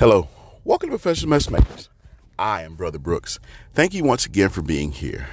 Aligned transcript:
Hello, 0.00 0.28
welcome 0.64 0.88
to 0.88 0.96
Professional 0.96 1.30
Messmakers. 1.30 1.90
I 2.38 2.62
am 2.62 2.74
Brother 2.74 2.98
Brooks. 2.98 3.38
Thank 3.74 3.92
you 3.92 4.02
once 4.02 4.24
again 4.24 4.48
for 4.48 4.62
being 4.62 4.92
here. 4.92 5.28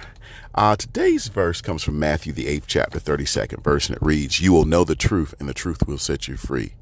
Uh, 0.54 0.76
today's 0.76 1.30
verse 1.30 1.62
comes 1.62 1.84
from 1.84 1.98
Matthew, 1.98 2.34
the 2.34 2.48
8th 2.48 2.66
chapter, 2.68 3.00
32nd 3.00 3.64
verse, 3.64 3.88
and 3.88 3.96
it 3.96 4.02
reads, 4.02 4.42
You 4.42 4.52
will 4.52 4.66
know 4.66 4.84
the 4.84 4.94
truth, 4.94 5.34
and 5.40 5.48
the 5.48 5.54
truth 5.54 5.88
will 5.88 5.98
set 5.98 6.28
you 6.28 6.36
free. 6.36 6.74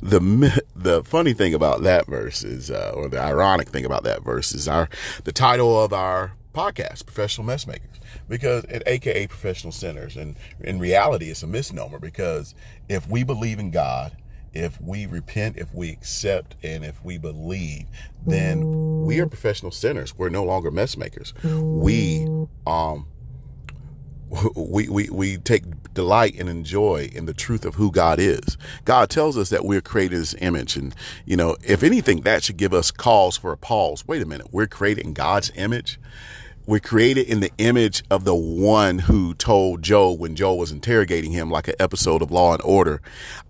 The 0.00 0.64
the 0.74 1.04
funny 1.04 1.32
thing 1.32 1.54
about 1.54 1.82
that 1.82 2.08
verse 2.08 2.42
is, 2.42 2.72
uh, 2.72 2.90
or 2.92 3.08
the 3.08 3.20
ironic 3.20 3.68
thing 3.68 3.84
about 3.84 4.02
that 4.02 4.24
verse 4.24 4.52
is 4.52 4.66
our 4.66 4.88
the 5.22 5.30
title 5.30 5.80
of 5.80 5.92
our 5.92 6.32
podcast, 6.52 7.06
Professional 7.06 7.46
Messmakers, 7.46 8.00
because 8.28 8.64
it 8.64 8.82
AKA 8.84 9.28
Professional 9.28 9.72
Sinners. 9.72 10.16
And 10.16 10.34
in 10.58 10.80
reality, 10.80 11.30
it's 11.30 11.44
a 11.44 11.46
misnomer 11.46 12.00
because 12.00 12.56
if 12.88 13.08
we 13.08 13.22
believe 13.22 13.60
in 13.60 13.70
God, 13.70 14.16
if 14.52 14.80
we 14.80 15.06
repent, 15.06 15.56
if 15.56 15.72
we 15.74 15.90
accept, 15.90 16.56
and 16.62 16.84
if 16.84 17.02
we 17.04 17.18
believe, 17.18 17.86
then 18.26 19.04
we 19.04 19.20
are 19.20 19.26
professional 19.26 19.72
sinners. 19.72 20.16
We're 20.16 20.28
no 20.28 20.44
longer 20.44 20.70
mess 20.70 20.96
makers. 20.96 21.34
We 21.44 22.26
um 22.66 23.06
we, 24.56 24.88
we, 24.88 25.08
we 25.10 25.36
take 25.38 25.64
delight 25.94 26.38
and 26.38 26.48
enjoy 26.48 27.10
in 27.12 27.26
the 27.26 27.34
truth 27.34 27.64
of 27.64 27.74
who 27.74 27.90
God 27.90 28.18
is. 28.18 28.56
God 28.84 29.10
tells 29.10 29.36
us 29.36 29.50
that 29.50 29.64
we're 29.64 29.80
created 29.80 30.14
in 30.14 30.20
His 30.20 30.34
image. 30.40 30.76
And, 30.76 30.94
you 31.26 31.36
know, 31.36 31.56
if 31.62 31.82
anything, 31.82 32.22
that 32.22 32.42
should 32.42 32.56
give 32.56 32.72
us 32.72 32.90
cause 32.90 33.36
for 33.36 33.52
a 33.52 33.56
pause. 33.56 34.06
Wait 34.06 34.22
a 34.22 34.26
minute. 34.26 34.48
We're 34.50 34.66
created 34.66 35.04
in 35.04 35.12
God's 35.12 35.50
image. 35.54 36.00
We're 36.64 36.80
created 36.80 37.26
in 37.26 37.40
the 37.40 37.50
image 37.58 38.04
of 38.08 38.24
the 38.24 38.34
one 38.34 39.00
who 39.00 39.34
told 39.34 39.82
Job 39.82 40.20
when 40.20 40.36
Job 40.36 40.58
was 40.58 40.70
interrogating 40.70 41.32
him, 41.32 41.50
like 41.50 41.66
an 41.66 41.74
episode 41.80 42.22
of 42.22 42.30
Law 42.30 42.52
and 42.52 42.62
Order, 42.62 43.02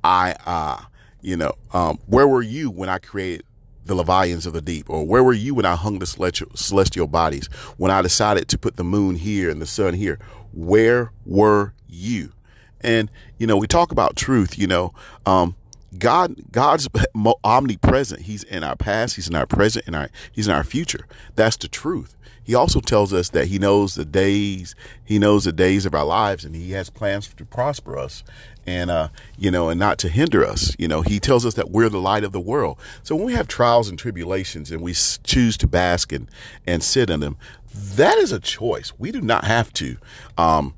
I, 0.03 0.35
uh, 0.47 0.81
you 1.23 1.37
know, 1.37 1.55
um, 1.73 1.99
where 2.07 2.29
were 2.29 2.43
you 2.43 2.71
when 2.71 2.89
I 2.89 2.99
created 2.99 3.47
the 3.85 3.95
Leviathans 3.95 4.47
of 4.47 4.53
the 4.53 4.61
deep? 4.61 4.91
Or 4.91 5.07
where 5.07 5.25
were 5.25 5.33
you 5.33 5.55
when 5.55 5.65
I 5.65 5.77
hung 5.77 5.99
the 5.99 6.07
celestial 6.07 7.07
bodies? 7.07 7.47
When 7.77 7.91
I 7.91 8.03
decided 8.03 8.49
to 8.49 8.59
put 8.59 8.77
the 8.77 8.85
moon 8.85 9.17
here 9.17 9.51
and 9.51 9.63
the 9.63 9.67
sun 9.67 9.95
here? 9.95 10.19
Where 10.53 11.13
were 11.25 11.73
you? 11.89 12.33
And, 12.81 13.11
you 13.39 13.47
know, 13.47 13.57
we 13.57 13.67
talk 13.67 13.93
about 13.93 14.17
truth, 14.17 14.59
you 14.59 14.67
know, 14.67 14.93
um, 15.25 15.55
God, 15.99 16.35
God's 16.51 16.89
omnipresent. 17.45 18.23
He's 18.23 18.43
in 18.43 18.65
our 18.65 18.77
past. 18.77 19.17
He's 19.17 19.29
in 19.29 19.37
our 19.37 19.47
present. 19.47 19.87
And 19.87 19.95
our, 19.95 20.11
he's 20.33 20.49
in 20.49 20.55
our 20.55 20.65
future. 20.65 21.07
That's 21.37 21.57
the 21.57 21.69
truth. 21.69 22.17
He 22.45 22.55
also 22.55 22.81
tells 22.81 23.13
us 23.13 23.31
that 23.31 23.47
he 23.47 23.59
knows 23.59 23.95
the 23.95 24.05
days, 24.05 24.75
he 25.05 25.19
knows 25.19 25.45
the 25.45 25.53
days 25.53 25.87
of 25.87 25.95
our 25.95 26.05
lives 26.05 26.45
and 26.45 26.57
he 26.57 26.73
has 26.73 26.91
plans 26.91 27.29
to 27.29 27.45
prosper 27.45 27.97
us 27.97 28.25
and, 28.67 28.91
uh, 28.91 29.09
you 29.39 29.51
know, 29.51 29.69
and 29.69 29.79
not 29.79 29.99
to 29.99 30.09
hinder 30.09 30.45
us. 30.45 30.75
You 30.79 30.89
know, 30.89 31.03
he 31.03 31.19
tells 31.19 31.45
us 31.45 31.55
that 31.55 31.71
we're 31.71 31.89
the 31.89 31.99
light 31.99 32.25
of 32.25 32.33
the 32.33 32.41
world. 32.41 32.79
So 33.03 33.17
when 33.17 33.25
we 33.25 33.33
have 33.33 33.49
trials 33.49 33.89
and 33.89 33.99
tribulations 33.99 34.71
and 34.71 34.81
we 34.81 34.93
choose 34.93 35.57
to 35.59 35.67
bask 35.67 36.13
and, 36.13 36.29
and 36.67 36.83
sit 36.83 37.11
in 37.11 37.21
them, 37.21 37.37
that 37.75 38.19
is 38.19 38.33
a 38.33 38.41
choice. 38.41 38.93
We 38.99 39.11
do 39.13 39.21
not 39.21 39.45
have 39.45 39.73
to, 39.75 39.97
um, 40.39 40.75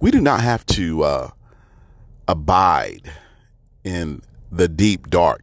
we 0.00 0.10
do 0.10 0.20
not 0.20 0.40
have 0.40 0.64
to, 0.66 1.02
uh, 1.02 1.30
abide 2.28 3.10
in 3.84 4.22
the 4.50 4.68
deep 4.68 5.08
dark 5.10 5.42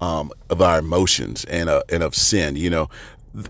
um, 0.00 0.30
of 0.50 0.60
our 0.60 0.78
emotions 0.78 1.44
and 1.44 1.68
uh, 1.68 1.82
and 1.88 2.02
of 2.02 2.14
sin. 2.14 2.56
You 2.56 2.70
know, 2.70 2.88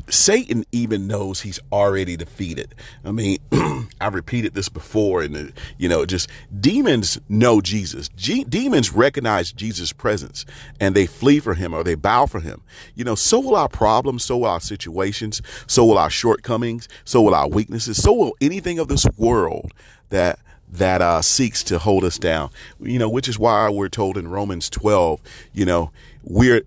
Satan 0.09 0.65
even 0.73 1.07
knows 1.07 1.41
he's 1.41 1.61
already 1.71 2.17
defeated. 2.17 2.75
I 3.05 3.11
mean, 3.11 3.39
I've 4.01 4.15
repeated 4.15 4.55
this 4.55 4.69
before, 4.69 5.23
and 5.23 5.37
uh, 5.37 5.53
you 5.79 5.89
know, 5.89 6.07
just 6.07 6.29
demons 6.59 7.21
know 7.29 7.61
Jesus. 7.61 8.09
G- 8.17 8.45
demons 8.45 8.93
recognize 8.93 9.53
Jesus' 9.53 9.93
presence, 9.93 10.47
and 10.81 10.95
they 10.95 11.07
flee 11.07 11.41
for 11.41 11.55
him 11.55 11.75
or 11.75 11.85
they 11.85 11.95
bow 11.95 12.27
for 12.27 12.41
him. 12.41 12.63
You 12.95 13.05
know, 13.05 13.15
so 13.15 13.41
will 13.41 13.57
our 13.57 13.69
problems, 13.69 14.25
so 14.25 14.39
will 14.39 14.47
our 14.47 14.61
situations, 14.61 15.43
so 15.67 15.85
will 15.85 15.99
our 15.99 16.11
shortcomings, 16.11 16.89
so 17.05 17.21
will 17.21 17.35
our 17.35 17.49
weaknesses, 17.49 18.03
so 18.03 18.13
will 18.13 18.37
anything 18.41 18.79
of 18.79 18.89
this 18.89 19.07
world 19.19 19.73
that 20.09 20.39
that 20.71 21.03
uh, 21.03 21.23
seeks 21.23 21.63
to 21.65 21.79
hold 21.79 22.05
us 22.05 22.19
down. 22.19 22.51
You 22.81 22.99
know, 22.99 23.09
which 23.09 23.29
is 23.29 23.39
why 23.39 23.69
we're 23.71 23.89
told 23.89 24.17
in 24.17 24.29
Romans 24.29 24.69
12, 24.71 25.21
you 25.53 25.65
know, 25.65 25.91
we're 26.25 26.63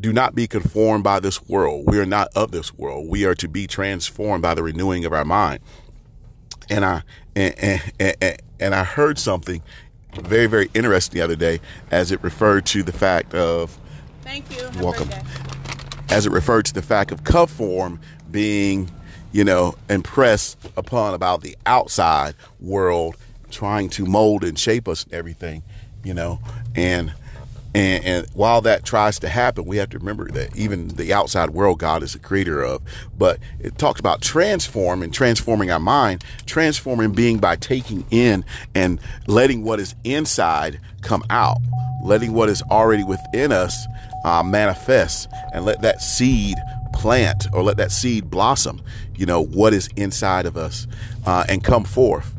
do 0.00 0.12
not 0.12 0.34
be 0.34 0.46
conformed 0.46 1.04
by 1.04 1.20
this 1.20 1.46
world. 1.48 1.84
We 1.86 1.98
are 1.98 2.06
not 2.06 2.28
of 2.34 2.50
this 2.50 2.72
world. 2.74 3.08
We 3.08 3.24
are 3.24 3.34
to 3.36 3.48
be 3.48 3.66
transformed 3.66 4.42
by 4.42 4.54
the 4.54 4.62
renewing 4.62 5.04
of 5.04 5.12
our 5.12 5.24
mind. 5.24 5.60
And 6.70 6.84
I 6.84 7.02
and 7.34 7.54
and, 7.58 8.16
and, 8.20 8.42
and 8.60 8.74
I 8.74 8.84
heard 8.84 9.18
something 9.18 9.62
very 10.20 10.46
very 10.46 10.70
interesting 10.74 11.18
the 11.18 11.24
other 11.24 11.36
day 11.36 11.60
as 11.90 12.12
it 12.12 12.22
referred 12.22 12.66
to 12.66 12.82
the 12.82 12.92
fact 12.92 13.34
of 13.34 13.78
Thank 14.22 14.50
you. 14.50 14.62
Have 14.62 14.80
welcome. 14.80 15.10
As 16.10 16.26
it 16.26 16.32
referred 16.32 16.64
to 16.66 16.74
the 16.74 16.82
fact 16.82 17.12
of 17.12 17.24
cup 17.24 17.50
form 17.50 18.00
being 18.30 18.90
you 19.32 19.44
know, 19.44 19.74
impressed 19.88 20.58
upon 20.76 21.14
about 21.14 21.42
the 21.42 21.56
outside 21.66 22.34
world 22.60 23.16
trying 23.50 23.88
to 23.90 24.04
mold 24.06 24.44
and 24.44 24.58
shape 24.58 24.88
us 24.88 25.04
and 25.04 25.14
everything, 25.14 25.62
you 26.04 26.14
know, 26.14 26.38
and 26.74 27.12
and, 27.74 28.04
and 28.04 28.26
while 28.32 28.60
that 28.62 28.84
tries 28.84 29.18
to 29.20 29.28
happen, 29.28 29.64
we 29.66 29.76
have 29.76 29.90
to 29.90 29.98
remember 29.98 30.30
that 30.30 30.56
even 30.56 30.88
the 30.88 31.12
outside 31.12 31.50
world 31.50 31.78
God 31.78 32.02
is 32.02 32.14
the 32.14 32.18
creator 32.18 32.62
of. 32.62 32.82
But 33.16 33.38
it 33.60 33.78
talks 33.78 34.00
about 34.00 34.22
transform 34.22 35.02
and 35.02 35.12
transforming 35.12 35.70
our 35.70 35.80
mind, 35.80 36.24
transforming 36.46 37.12
being 37.12 37.38
by 37.38 37.56
taking 37.56 38.06
in 38.10 38.44
and 38.74 38.98
letting 39.26 39.64
what 39.64 39.80
is 39.80 39.94
inside 40.04 40.80
come 41.02 41.22
out, 41.30 41.58
letting 42.02 42.32
what 42.32 42.48
is 42.48 42.62
already 42.62 43.04
within 43.04 43.52
us 43.52 43.86
uh, 44.24 44.42
manifest, 44.42 45.28
and 45.52 45.64
let 45.64 45.82
that 45.82 46.00
seed 46.00 46.56
plant 46.94 47.46
or 47.52 47.62
let 47.62 47.76
that 47.76 47.92
seed 47.92 48.30
blossom, 48.30 48.80
you 49.14 49.26
know, 49.26 49.44
what 49.44 49.72
is 49.72 49.88
inside 49.96 50.46
of 50.46 50.56
us 50.56 50.86
uh, 51.26 51.44
and 51.48 51.62
come 51.62 51.84
forth. 51.84 52.34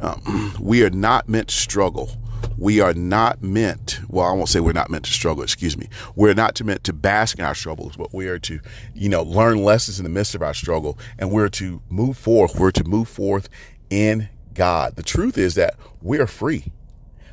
Um, 0.00 0.54
we 0.60 0.82
are 0.82 0.90
not 0.90 1.28
meant 1.28 1.48
to 1.48 1.54
struggle. 1.54 2.10
We 2.58 2.80
are 2.80 2.94
not 2.94 3.42
meant, 3.42 4.00
well, 4.12 4.26
I 4.26 4.32
won't 4.32 4.50
say 4.50 4.60
we're 4.60 4.72
not 4.72 4.90
meant 4.90 5.06
to 5.06 5.10
struggle, 5.10 5.42
excuse 5.42 5.76
me. 5.76 5.88
We're 6.14 6.34
not 6.34 6.62
meant 6.62 6.84
to 6.84 6.92
bask 6.92 7.38
in 7.38 7.44
our 7.44 7.54
struggles, 7.54 7.96
but 7.96 8.12
we 8.12 8.28
are 8.28 8.38
to, 8.40 8.60
you 8.94 9.08
know, 9.08 9.22
learn 9.22 9.64
lessons 9.64 9.98
in 9.98 10.04
the 10.04 10.10
midst 10.10 10.34
of 10.34 10.42
our 10.42 10.52
struggle 10.52 10.98
and 11.18 11.32
we're 11.32 11.48
to 11.48 11.82
move 11.88 12.18
forth. 12.18 12.60
We're 12.60 12.70
to 12.72 12.84
move 12.84 13.08
forth 13.08 13.48
in 13.88 14.28
God. 14.52 14.96
The 14.96 15.02
truth 15.02 15.38
is 15.38 15.54
that 15.54 15.76
we 16.02 16.18
are 16.18 16.26
free. 16.26 16.70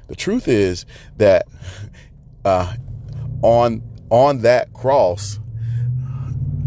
The 0.08 0.16
truth 0.16 0.48
is 0.48 0.86
that 1.18 1.48
uh, 2.46 2.76
on 3.42 3.84
on 4.10 4.40
that 4.42 4.74
cross, 4.74 5.38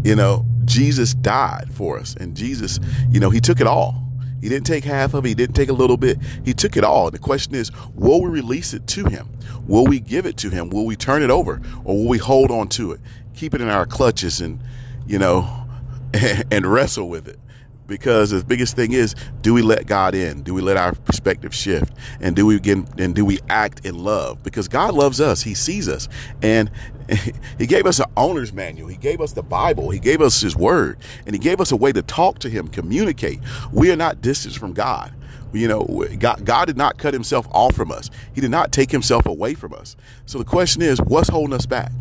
you 0.03 0.15
know, 0.15 0.45
Jesus 0.63 1.15
died 1.15 1.73
for 1.73 1.97
us 1.97 2.15
and 2.15 2.37
Jesus, 2.37 2.79
you 3.09 3.19
know, 3.19 3.31
he 3.31 3.41
took 3.41 3.59
it 3.59 3.67
all. 3.67 4.02
He 4.43 4.49
didn't 4.49 4.65
take 4.65 4.83
half 4.83 5.13
of 5.13 5.23
it. 5.23 5.29
He 5.29 5.35
didn't 5.35 5.55
take 5.55 5.69
a 5.69 5.73
little 5.73 5.95
bit. 5.95 6.19
He 6.43 6.53
took 6.53 6.75
it 6.75 6.83
all. 6.83 7.05
And 7.05 7.13
the 7.13 7.19
question 7.19 7.55
is, 7.55 7.71
will 7.95 8.21
we 8.21 8.29
release 8.29 8.73
it 8.73 8.85
to 8.87 9.05
him? 9.05 9.29
Will 9.67 9.85
we 9.85 10.01
give 10.01 10.25
it 10.25 10.35
to 10.39 10.49
him? 10.49 10.69
Will 10.69 10.85
we 10.85 10.97
turn 10.97 11.23
it 11.23 11.29
over 11.29 11.61
or 11.85 11.95
will 11.95 12.09
we 12.09 12.17
hold 12.17 12.51
on 12.51 12.67
to 12.69 12.91
it? 12.91 12.99
Keep 13.35 13.53
it 13.53 13.61
in 13.61 13.69
our 13.69 13.85
clutches 13.85 14.41
and, 14.41 14.59
you 15.07 15.17
know, 15.17 15.65
and 16.51 16.65
wrestle 16.65 17.07
with 17.07 17.29
it 17.29 17.39
because 17.87 18.31
the 18.31 18.43
biggest 18.43 18.75
thing 18.75 18.93
is 18.93 19.15
do 19.41 19.53
we 19.53 19.61
let 19.61 19.85
God 19.85 20.15
in? 20.15 20.43
Do 20.43 20.53
we 20.53 20.61
let 20.61 20.77
our 20.77 20.93
perspective 20.93 21.53
shift? 21.53 21.93
And 22.21 22.35
do 22.35 22.45
we 22.45 22.59
get 22.59 22.77
and 22.99 23.13
do 23.13 23.25
we 23.25 23.39
act 23.49 23.85
in 23.85 24.03
love? 24.03 24.43
Because 24.43 24.67
God 24.67 24.93
loves 24.93 25.19
us. 25.19 25.41
He 25.41 25.53
sees 25.53 25.87
us. 25.87 26.07
And 26.41 26.71
he 27.57 27.67
gave 27.67 27.85
us 27.85 27.99
an 27.99 28.05
owner's 28.15 28.53
manual. 28.53 28.87
He 28.87 28.97
gave 28.97 29.21
us 29.21 29.33
the 29.33 29.43
Bible. 29.43 29.89
He 29.89 29.99
gave 29.99 30.21
us 30.21 30.41
his 30.41 30.55
word. 30.55 30.97
And 31.25 31.35
he 31.35 31.39
gave 31.39 31.59
us 31.59 31.71
a 31.71 31.75
way 31.75 31.91
to 31.91 32.01
talk 32.01 32.39
to 32.39 32.49
him, 32.49 32.67
communicate. 32.67 33.39
We 33.71 33.91
are 33.91 33.95
not 33.95 34.21
distant 34.21 34.55
from 34.55 34.73
God. 34.73 35.13
You 35.51 35.67
know, 35.67 36.07
God, 36.17 36.45
God 36.45 36.65
did 36.65 36.77
not 36.77 36.97
cut 36.97 37.13
himself 37.13 37.47
off 37.51 37.75
from 37.75 37.91
us. 37.91 38.09
He 38.33 38.41
did 38.41 38.49
not 38.49 38.71
take 38.71 38.89
himself 38.89 39.27
away 39.27 39.53
from 39.53 39.73
us. 39.73 39.95
So 40.25 40.39
the 40.39 40.45
question 40.45 40.81
is, 40.81 40.99
what's 40.99 41.29
holding 41.29 41.53
us 41.53 41.67
back? 41.67 41.91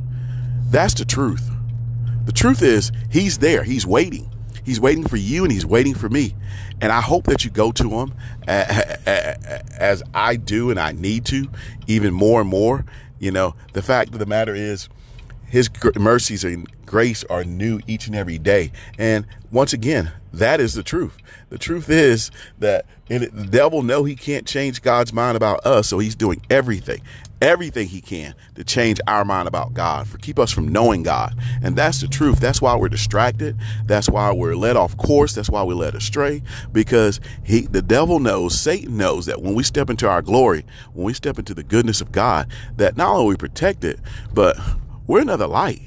That's 0.70 0.94
the 0.94 1.05
truth. 1.05 1.50
The 2.25 2.32
truth 2.32 2.62
is, 2.62 2.93
he's 3.11 3.38
there. 3.38 3.62
He's 3.62 3.87
waiting. 3.87 4.31
He's 4.64 4.81
waiting 4.81 5.06
for 5.06 5.17
you 5.17 5.44
and 5.44 5.53
he's 5.53 5.67
waiting 5.67 5.94
for 5.94 6.09
me. 6.09 6.35
And 6.81 6.93
I 6.93 7.00
hope 7.00 7.25
that 7.25 7.44
you 7.44 7.50
go 7.50 7.73
to 7.73 7.91
him 7.91 8.14
as 8.47 10.03
I 10.14 10.37
do 10.37 10.70
and 10.70 10.79
I 10.79 10.93
need 10.93 11.25
to 11.26 11.49
even 11.87 12.14
more 12.14 12.41
and 12.41 12.49
more. 12.49 12.85
You 13.19 13.31
know, 13.31 13.55
the 13.73 13.82
fact 13.82 14.12
of 14.12 14.19
the 14.19 14.26
matter 14.26 14.55
is 14.55 14.88
his 15.47 15.69
mercies 15.97 16.44
and 16.44 16.67
grace 16.87 17.25
are 17.25 17.44
new 17.44 17.81
each 17.87 18.06
and 18.06 18.17
every 18.17 18.38
day. 18.38 18.73
And 18.99 19.26
once 19.50 19.73
again, 19.73 20.12
that 20.32 20.61
is 20.61 20.75
the 20.75 20.82
truth. 20.82 21.17
The 21.50 21.58
truth 21.58 21.91
is 21.91 22.31
that 22.58 22.87
the 23.08 23.49
devil 23.50 23.82
know 23.82 24.05
he 24.05 24.17
can't 24.17 24.47
change 24.47 24.81
God's 24.81 25.12
mind 25.12 25.37
about 25.37 25.67
us, 25.67 25.88
so 25.88 25.99
he's 25.99 26.15
doing 26.15 26.41
everything, 26.49 27.03
everything 27.43 27.89
he 27.89 28.00
can 28.00 28.35
to 28.55 28.65
change 28.65 29.00
our 29.09 29.25
mind 29.25 29.49
about 29.49 29.75
God, 29.75 30.06
for 30.06 30.17
keep 30.19 30.39
us 30.39 30.53
from 30.53 30.69
knowing 30.69 31.03
God. 31.03 31.37
And 31.62 31.77
that's 31.77 32.00
the 32.00 32.06
truth. 32.06 32.39
That's 32.39 32.62
why 32.62 32.77
we're 32.77 32.89
distracted. 32.89 33.59
That's 33.85 34.09
why 34.09 34.33
we're 34.33 34.55
led 34.55 34.77
off 34.77 34.97
course. 34.97 35.35
That's 35.35 35.50
why 35.50 35.62
we're 35.65 35.75
led 35.75 35.94
astray. 35.94 36.43
Because 36.71 37.21
he 37.43 37.62
the 37.62 37.83
devil 37.83 38.21
knows, 38.21 38.59
Satan 38.59 38.97
knows 38.97 39.27
that 39.27 39.43
when 39.43 39.55
we 39.55 39.65
step 39.65 39.91
into 39.91 40.09
our 40.09 40.23
glory, 40.23 40.65
when 40.94 41.05
we 41.05 41.12
step 41.12 41.39
into 41.39 41.53
the 41.53 41.65
goodness 41.65 42.00
of 42.00 42.12
God, 42.12 42.49
that 42.77 42.97
not 42.97 43.15
only 43.15 43.31
we 43.31 43.37
protect 43.37 43.85
it, 43.85 43.99
but 44.33 44.56
we're 45.06 45.21
another 45.21 45.49
light 45.49 45.83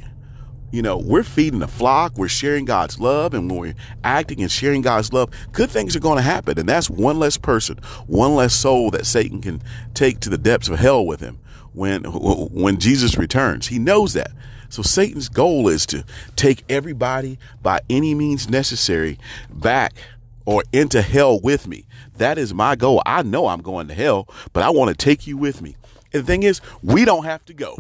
you 0.72 0.82
know, 0.82 0.98
we're 0.98 1.24
feeding 1.24 1.60
the 1.60 1.70
flock, 1.70 2.18
we're 2.18 2.28
sharing 2.28 2.66
God's 2.66 3.00
love, 3.00 3.34
and 3.34 3.50
when 3.50 3.60
we're 3.60 3.76
acting 4.04 4.42
and 4.42 4.52
sharing 4.52 4.82
God's 4.82 5.14
love, 5.14 5.30
good 5.54 5.70
things 5.70 5.96
are 5.96 6.02
going 6.02 6.18
to 6.18 6.22
happen. 6.22 6.60
And 6.60 6.68
that's 6.68 6.90
one 6.90 7.18
less 7.18 7.38
person, 7.38 7.78
one 8.08 8.36
less 8.36 8.54
soul 8.54 8.92
that 8.92 9.06
Satan 9.06 9.42
can 9.42 9.62
take 9.94 10.20
to 10.22 10.30
the 10.30 10.38
depths 10.38 10.68
of 10.68 10.78
hell 10.78 11.06
with 11.06 11.22
him 11.22 11.40
when 11.76 12.04
when 12.04 12.80
Jesus 12.80 13.18
returns. 13.18 13.68
He 13.68 13.80
knows 13.80 14.14
that. 14.14 14.32
So 14.70 14.82
Satan's 14.82 15.30
goal 15.30 15.68
is 15.68 15.86
to 15.88 16.04
take 16.36 16.64
everybody 16.70 17.38
by 17.62 17.82
any 17.90 18.16
means 18.16 18.50
necessary 18.50 19.20
back 19.50 19.94
or 20.46 20.64
into 20.74 21.02
hell 21.02 21.40
with 21.40 21.68
me. 21.68 21.86
That 22.18 22.38
is 22.38 22.54
my 22.54 22.76
goal. 22.76 23.02
I 23.06 23.24
know 23.24 23.48
I'm 23.48 23.62
going 23.62 23.88
to 23.88 23.94
hell, 23.94 24.28
but 24.54 24.64
I 24.64 24.70
want 24.70 24.90
to 24.90 24.96
take 24.96 25.28
you 25.28 25.38
with 25.38 25.62
me. 25.62 25.76
And 26.14 26.24
the 26.24 26.26
thing 26.26 26.44
is, 26.44 26.62
we 26.82 27.06
don't 27.06 27.26
have 27.26 27.44
to 27.46 27.54
go. 27.54 27.78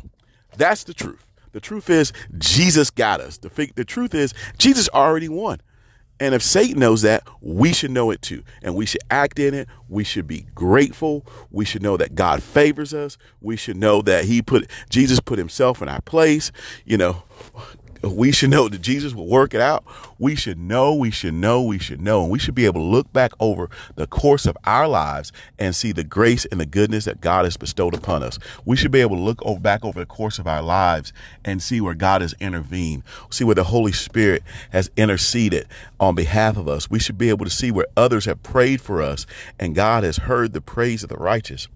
That's 0.57 0.83
the 0.83 0.93
truth. 0.93 1.25
The 1.51 1.59
truth 1.59 1.89
is, 1.89 2.11
Jesus 2.37 2.89
got 2.89 3.21
us. 3.21 3.37
The, 3.37 3.71
the 3.75 3.85
truth 3.85 4.13
is, 4.13 4.33
Jesus 4.57 4.89
already 4.93 5.29
won. 5.29 5.61
And 6.19 6.33
if 6.33 6.41
Satan 6.41 6.79
knows 6.79 7.01
that, 7.01 7.23
we 7.41 7.73
should 7.73 7.91
know 7.91 8.11
it 8.11 8.21
too. 8.21 8.43
And 8.61 8.75
we 8.75 8.85
should 8.85 9.01
act 9.11 9.37
in 9.37 9.53
it. 9.53 9.67
We 9.89 10.03
should 10.03 10.27
be 10.27 10.45
grateful. 10.55 11.25
We 11.51 11.65
should 11.65 11.81
know 11.81 11.97
that 11.97 12.15
God 12.15 12.41
favors 12.41 12.93
us. 12.93 13.17
We 13.41 13.57
should 13.57 13.77
know 13.77 14.01
that 14.03 14.25
he 14.25 14.41
put 14.41 14.69
Jesus 14.89 15.19
put 15.19 15.37
himself 15.37 15.81
in 15.81 15.89
our 15.89 16.01
place. 16.01 16.51
You 16.85 16.97
know, 16.97 17.23
we 18.11 18.31
should 18.31 18.49
know 18.49 18.67
that 18.69 18.81
Jesus 18.81 19.13
will 19.13 19.27
work 19.27 19.53
it 19.53 19.61
out. 19.61 19.83
We 20.19 20.35
should 20.35 20.57
know, 20.59 20.93
we 20.93 21.11
should 21.11 21.33
know, 21.33 21.61
we 21.63 21.79
should 21.79 22.01
know. 22.01 22.23
And 22.23 22.31
we 22.31 22.39
should 22.39 22.55
be 22.55 22.65
able 22.65 22.81
to 22.81 22.85
look 22.85 23.11
back 23.11 23.31
over 23.39 23.69
the 23.95 24.07
course 24.07 24.45
of 24.45 24.57
our 24.65 24.87
lives 24.87 25.31
and 25.57 25.75
see 25.75 25.91
the 25.91 26.03
grace 26.03 26.45
and 26.45 26.59
the 26.59 26.65
goodness 26.65 27.05
that 27.05 27.21
God 27.21 27.45
has 27.45 27.57
bestowed 27.57 27.93
upon 27.93 28.23
us. 28.23 28.37
We 28.65 28.75
should 28.75 28.91
be 28.91 29.01
able 29.01 29.15
to 29.15 29.21
look 29.21 29.41
over, 29.43 29.59
back 29.59 29.83
over 29.83 29.99
the 29.99 30.05
course 30.05 30.39
of 30.39 30.47
our 30.47 30.61
lives 30.61 31.13
and 31.43 31.61
see 31.61 31.81
where 31.81 31.95
God 31.95 32.21
has 32.21 32.35
intervened, 32.39 33.03
see 33.29 33.43
where 33.43 33.55
the 33.55 33.63
Holy 33.63 33.91
Spirit 33.91 34.43
has 34.71 34.91
interceded 34.95 35.67
on 35.99 36.15
behalf 36.15 36.57
of 36.57 36.67
us. 36.67 36.89
We 36.89 36.99
should 36.99 37.17
be 37.17 37.29
able 37.29 37.45
to 37.45 37.51
see 37.51 37.71
where 37.71 37.87
others 37.97 38.25
have 38.25 38.43
prayed 38.43 38.81
for 38.81 39.01
us 39.01 39.25
and 39.59 39.75
God 39.75 40.03
has 40.03 40.17
heard 40.17 40.53
the 40.53 40.61
praise 40.61 41.03
of 41.03 41.09
the 41.09 41.17
righteous. 41.17 41.67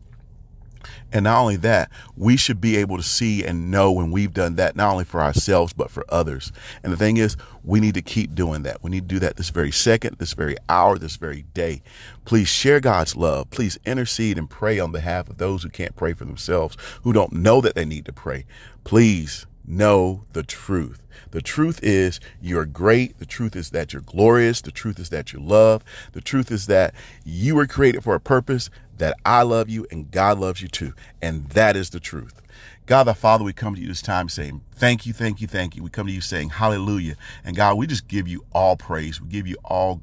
And 1.11 1.23
not 1.23 1.41
only 1.41 1.55
that, 1.57 1.89
we 2.15 2.37
should 2.37 2.61
be 2.61 2.77
able 2.77 2.97
to 2.97 3.03
see 3.03 3.43
and 3.43 3.71
know 3.71 3.91
when 3.91 4.11
we've 4.11 4.33
done 4.33 4.55
that, 4.55 4.75
not 4.75 4.91
only 4.91 5.05
for 5.05 5.21
ourselves, 5.21 5.73
but 5.73 5.91
for 5.91 6.05
others. 6.09 6.51
And 6.83 6.93
the 6.93 6.97
thing 6.97 7.17
is, 7.17 7.35
we 7.63 7.79
need 7.79 7.95
to 7.95 8.01
keep 8.01 8.35
doing 8.35 8.63
that. 8.63 8.83
We 8.83 8.91
need 8.91 9.09
to 9.09 9.15
do 9.15 9.19
that 9.19 9.37
this 9.37 9.49
very 9.49 9.71
second, 9.71 10.17
this 10.17 10.33
very 10.33 10.55
hour, 10.67 10.97
this 10.97 11.17
very 11.17 11.43
day. 11.53 11.81
Please 12.25 12.47
share 12.47 12.79
God's 12.79 13.15
love. 13.15 13.49
Please 13.49 13.79
intercede 13.85 14.37
and 14.37 14.49
pray 14.49 14.79
on 14.79 14.91
behalf 14.91 15.29
of 15.29 15.37
those 15.37 15.63
who 15.63 15.69
can't 15.69 15.95
pray 15.95 16.13
for 16.13 16.25
themselves, 16.25 16.77
who 17.03 17.13
don't 17.13 17.33
know 17.33 17.61
that 17.61 17.75
they 17.75 17.85
need 17.85 18.05
to 18.05 18.13
pray. 18.13 18.45
Please 18.83 19.45
know 19.69 20.25
the 20.33 20.43
truth. 20.43 21.03
The 21.31 21.41
truth 21.41 21.79
is 21.83 22.19
you're 22.41 22.65
great. 22.65 23.19
The 23.19 23.25
truth 23.25 23.55
is 23.55 23.69
that 23.69 23.93
you're 23.93 24.01
glorious. 24.01 24.61
The 24.61 24.71
truth 24.71 24.99
is 24.99 25.09
that 25.09 25.31
you 25.31 25.39
love. 25.39 25.83
The 26.13 26.21
truth 26.21 26.51
is 26.51 26.65
that 26.67 26.93
you 27.23 27.55
were 27.55 27.67
created 27.67 28.03
for 28.03 28.15
a 28.15 28.19
purpose, 28.19 28.69
that 28.97 29.17
I 29.25 29.43
love 29.43 29.69
you 29.69 29.85
and 29.91 30.09
God 30.11 30.39
loves 30.39 30.61
you 30.61 30.67
too. 30.67 30.93
And 31.21 31.49
that 31.49 31.75
is 31.75 31.91
the 31.91 31.99
truth. 31.99 32.41
God 32.87 33.03
the 33.03 33.13
Father, 33.13 33.43
we 33.43 33.53
come 33.53 33.75
to 33.75 33.81
you 33.81 33.87
this 33.87 34.01
time 34.01 34.29
saying, 34.29 34.61
Thank 34.73 35.05
you, 35.05 35.13
thank 35.13 35.41
you, 35.41 35.47
thank 35.47 35.75
you. 35.75 35.83
We 35.83 35.91
come 35.91 36.07
to 36.07 36.13
you 36.13 36.21
saying, 36.21 36.49
Hallelujah. 36.49 37.15
And 37.45 37.55
God, 37.55 37.77
we 37.77 37.85
just 37.85 38.07
give 38.07 38.27
you 38.27 38.45
all 38.51 38.75
praise. 38.75 39.21
We 39.21 39.27
give 39.29 39.45
you 39.45 39.57
all, 39.63 40.01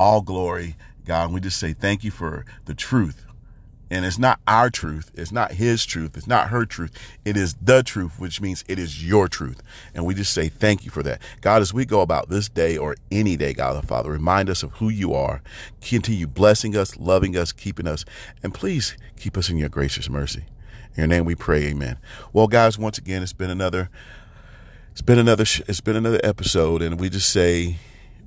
all 0.00 0.20
glory, 0.20 0.76
God. 1.04 1.32
We 1.32 1.40
just 1.40 1.60
say, 1.60 1.72
Thank 1.72 2.02
you 2.02 2.10
for 2.10 2.44
the 2.64 2.74
truth 2.74 3.25
and 3.90 4.04
it's 4.04 4.18
not 4.18 4.40
our 4.46 4.70
truth. 4.70 5.10
It's 5.14 5.32
not 5.32 5.52
his 5.52 5.86
truth. 5.86 6.16
It's 6.16 6.26
not 6.26 6.48
her 6.48 6.64
truth. 6.64 6.92
It 7.24 7.36
is 7.36 7.54
the 7.62 7.82
truth, 7.82 8.18
which 8.18 8.40
means 8.40 8.64
it 8.68 8.78
is 8.78 9.06
your 9.06 9.28
truth. 9.28 9.62
And 9.94 10.04
we 10.04 10.14
just 10.14 10.32
say 10.32 10.48
thank 10.48 10.84
you 10.84 10.90
for 10.90 11.02
that. 11.04 11.20
God, 11.40 11.62
as 11.62 11.72
we 11.72 11.84
go 11.84 12.00
about 12.00 12.28
this 12.28 12.48
day 12.48 12.76
or 12.76 12.96
any 13.10 13.36
day, 13.36 13.52
God 13.52 13.80
the 13.80 13.86
Father, 13.86 14.10
remind 14.10 14.50
us 14.50 14.62
of 14.62 14.72
who 14.72 14.88
you 14.88 15.14
are. 15.14 15.42
Continue 15.80 16.26
blessing 16.26 16.76
us, 16.76 16.96
loving 16.96 17.36
us, 17.36 17.52
keeping 17.52 17.86
us, 17.86 18.04
and 18.42 18.52
please 18.52 18.96
keep 19.18 19.36
us 19.36 19.48
in 19.48 19.56
your 19.56 19.68
gracious 19.68 20.08
mercy. 20.08 20.44
In 20.96 21.02
your 21.02 21.06
name 21.06 21.24
we 21.24 21.34
pray, 21.34 21.64
amen. 21.64 21.98
Well, 22.32 22.48
guys, 22.48 22.78
once 22.78 22.98
again, 22.98 23.22
it's 23.22 23.32
been 23.32 23.50
another, 23.50 23.90
it's 24.92 25.02
been 25.02 25.18
another, 25.18 25.44
it's 25.44 25.80
been 25.80 25.96
another 25.96 26.20
episode, 26.24 26.82
and 26.82 26.98
we 26.98 27.08
just 27.08 27.30
say, 27.30 27.76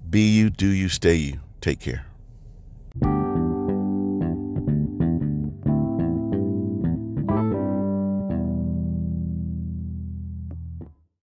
be 0.10 0.30
you, 0.30 0.50
do 0.50 0.68
you, 0.68 0.88
stay 0.90 1.16
you. 1.16 1.40
Take 1.62 1.80
care. 1.80 2.09